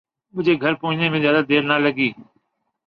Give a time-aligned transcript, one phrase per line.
[0.33, 2.09] مجھے گھر پہنچنے میں زیادہ دیر نہ لگی